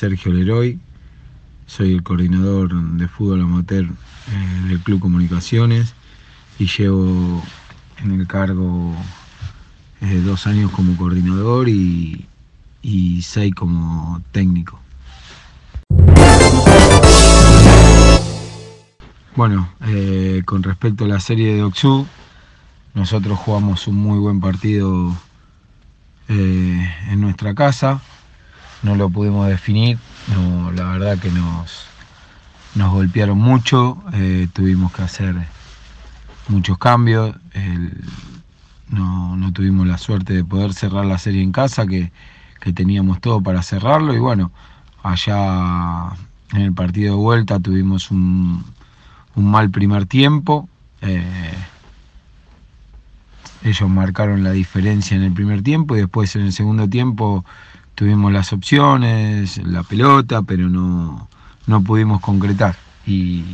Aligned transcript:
Sergio 0.00 0.32
Leroy, 0.32 0.78
soy 1.66 1.92
el 1.92 2.02
coordinador 2.02 2.72
de 2.72 3.06
fútbol 3.06 3.42
amateur 3.42 3.84
eh, 3.84 4.68
del 4.68 4.80
Club 4.80 4.98
Comunicaciones 4.98 5.94
y 6.58 6.68
llevo 6.68 7.42
en 8.02 8.18
el 8.18 8.26
cargo 8.26 8.96
eh, 10.00 10.22
dos 10.24 10.46
años 10.46 10.70
como 10.70 10.96
coordinador 10.96 11.68
y, 11.68 12.26
seis 13.20 13.54
como 13.54 14.22
técnico. 14.32 14.80
Bueno, 19.36 19.68
eh, 19.86 20.40
con 20.46 20.62
respecto 20.62 21.04
a 21.04 21.08
la 21.08 21.20
serie 21.20 21.56
de 21.56 21.62
Oxu, 21.62 22.06
nosotros 22.94 23.38
jugamos 23.38 23.86
un 23.86 23.96
muy 23.96 24.18
buen 24.18 24.40
partido 24.40 25.14
en 26.28 27.20
nuestra 27.20 27.54
casa, 27.54 28.00
no 28.82 28.94
lo 28.96 29.10
pudimos 29.10 29.48
definir, 29.48 29.98
no, 30.34 30.72
la 30.72 30.84
verdad 30.84 31.18
que 31.18 31.30
nos, 31.30 31.86
nos 32.74 32.92
golpearon 32.92 33.38
mucho, 33.38 34.02
eh, 34.12 34.48
tuvimos 34.52 34.92
que 34.92 35.02
hacer 35.02 35.36
muchos 36.48 36.78
cambios, 36.78 37.36
no, 38.88 39.36
no, 39.36 39.52
tuvimos 39.52 39.86
la 39.86 39.98
suerte 39.98 40.32
de 40.34 40.44
poder 40.44 40.72
cerrar 40.72 41.04
la 41.04 41.18
serie 41.18 41.42
en 41.42 41.52
casa, 41.52 41.86
que, 41.86 42.10
que 42.60 42.72
teníamos 42.72 43.20
todo 43.20 43.40
para 43.40 43.62
cerrarlo 43.62 44.14
y 44.14 44.18
bueno, 44.18 44.50
allá 45.02 46.10
en 46.52 46.62
el 46.62 46.72
partido 46.72 47.14
de 47.14 47.22
vuelta 47.22 47.60
tuvimos 47.60 48.10
un, 48.10 48.64
un 49.34 49.50
mal 49.50 49.70
primer 49.70 50.06
tiempo. 50.06 50.68
Eh, 51.02 51.54
ellos 53.62 53.88
marcaron 53.88 54.42
la 54.42 54.52
diferencia 54.52 55.16
en 55.16 55.22
el 55.22 55.32
primer 55.32 55.62
tiempo 55.62 55.96
y 55.96 56.00
después 56.00 56.34
en 56.36 56.42
el 56.42 56.52
segundo 56.52 56.88
tiempo 56.88 57.44
tuvimos 58.00 58.32
las 58.32 58.54
opciones, 58.54 59.58
la 59.58 59.82
pelota, 59.82 60.40
pero 60.40 60.70
no, 60.70 61.28
no 61.66 61.82
pudimos 61.82 62.22
concretar. 62.22 62.74
Y 63.06 63.44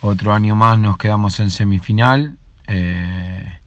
otro 0.00 0.32
año 0.32 0.54
más 0.54 0.78
nos 0.78 0.96
quedamos 0.96 1.40
en 1.40 1.50
semifinal 1.50 2.38
eh, 2.68 3.58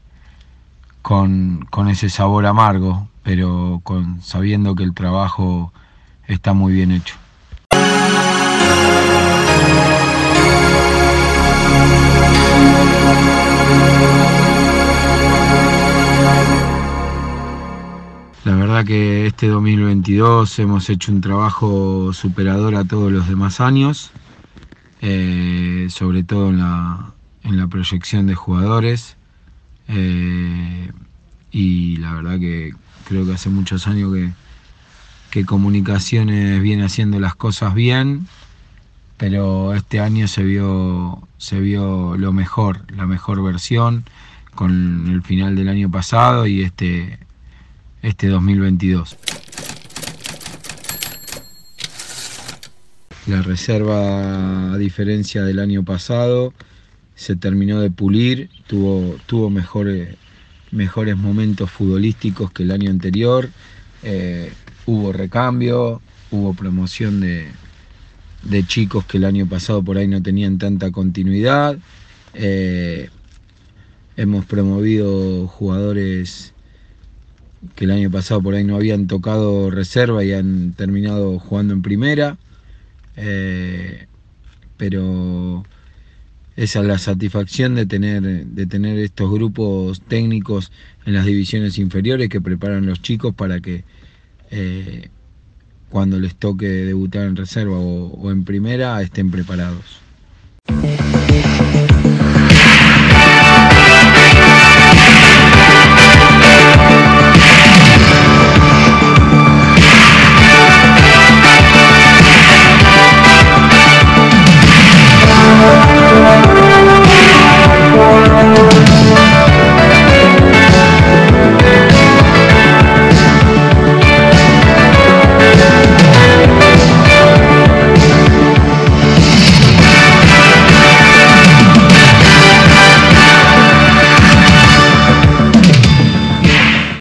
con, 1.02 1.68
con, 1.70 1.90
ese 1.90 2.10
sabor 2.10 2.46
amargo, 2.46 3.10
pero 3.24 3.82
con, 3.84 4.22
sabiendo 4.22 4.74
que 4.74 4.84
el 4.84 4.94
trabajo 4.94 5.74
está 6.28 6.54
muy 6.54 6.72
bien 6.72 6.94
hecho. 6.94 7.18
La 18.46 18.56
verdad 18.56 18.84
que 18.84 19.26
este 19.26 19.48
2022 19.48 20.60
hemos 20.60 20.90
hecho 20.90 21.14
un 21.14 21.22
trabajo 21.22 22.12
superador 22.12 22.76
a 22.76 22.84
todos 22.84 23.10
los 23.10 23.30
demás 23.30 23.62
años, 23.62 24.12
eh, 25.02 25.88
sobre 25.90 26.24
todo 26.24 26.50
en 26.50 26.58
la, 26.58 27.14
en 27.44 27.56
la, 27.56 27.68
proyección 27.68 28.28
de 28.28 28.36
jugadores. 28.36 29.16
Eh, 29.88 30.92
y 31.52 31.96
la 31.98 32.16
verdad 32.16 32.38
que 32.38 32.74
creo 33.08 33.26
que 33.26 33.32
hace 33.32 33.50
muchos 33.50 33.88
años 33.88 34.14
que, 34.14 34.32
que 35.32 35.46
Comunicaciones 35.46 36.62
viene 36.62 36.84
haciendo 36.84 37.22
las 37.22 37.36
cosas 37.36 37.74
bien, 37.74 38.28
pero 39.16 39.74
este 39.74 40.02
año 40.02 40.28
se 40.28 40.44
vio, 40.44 41.26
se 41.38 41.62
vio 41.62 42.18
lo 42.18 42.34
mejor, 42.34 42.82
la 42.92 43.06
mejor 43.08 43.42
versión 43.42 44.04
con 44.54 45.08
el 45.08 45.22
final 45.22 45.56
del 45.56 45.70
año 45.70 45.90
pasado 45.90 46.46
y 46.46 46.62
este, 46.62 47.20
este 48.04 48.28
2022. 48.28 49.18
La 53.28 53.42
reserva, 53.42 54.74
a 54.74 54.78
diferencia 54.78 55.44
del 55.44 55.60
año 55.60 55.84
pasado, 55.84 56.54
se 57.16 57.38
terminó 57.38 57.80
de 57.80 57.90
pulir, 57.90 58.50
tuvo, 58.68 59.16
tuvo 59.26 59.50
mejores, 59.50 60.18
mejores 60.72 61.16
momentos 61.16 61.72
futbolísticos 61.72 62.52
que 62.52 62.64
el 62.64 62.72
año 62.72 62.92
anterior, 62.92 63.50
eh, 64.04 64.52
hubo 64.86 65.14
recambio, 65.14 66.02
hubo 66.32 66.54
promoción 66.54 67.22
de, 67.22 67.48
de, 68.44 68.68
chicos 68.68 69.06
que 69.06 69.18
el 69.18 69.24
año 69.24 69.48
pasado 69.48 69.82
por 69.82 69.98
ahí 69.98 70.10
no 70.10 70.22
tenían 70.22 70.58
tanta 70.58 70.92
continuidad, 70.92 71.78
eh, 72.34 73.10
hemos 74.18 74.44
promovido 74.46 75.48
jugadores 75.48 76.54
que 77.76 77.86
el 77.86 77.92
año 77.92 78.12
pasado 78.12 78.42
por 78.42 78.56
ahí 78.56 78.64
no 78.64 78.76
habían 78.76 79.08
tocado 79.08 79.70
reserva 79.72 80.24
y 80.24 80.34
han 80.34 80.74
terminado 80.74 81.40
jugando 81.40 81.74
en 81.74 81.82
primera. 81.82 82.38
Eh, 83.16 84.08
pero 84.78 85.64
esa 86.56 86.80
es 86.82 86.86
la 86.86 86.98
satisfacción 86.98 87.76
de 87.76 87.86
tener, 87.86 88.22
de 88.22 88.66
tener 88.66 88.98
estos 89.00 89.32
grupos 89.32 90.02
técnicos 90.02 90.72
en 91.06 91.14
las 91.14 91.26
divisiones 91.26 91.78
inferiores 91.78 92.30
que 92.30 92.42
preparan 92.42 92.86
los 92.86 93.02
chicos 93.02 93.34
para 93.34 93.60
que 93.60 93.84
eh, 94.52 95.10
cuando 95.90 96.20
les 96.20 96.36
toque 96.36 96.68
debutar 96.68 97.28
en 97.28 97.36
reserva 97.36 97.78
o, 97.78 98.08
o 98.08 98.32
en 98.32 98.44
primera 98.44 99.02
estén 99.02 99.32
preparados. 99.32 100.02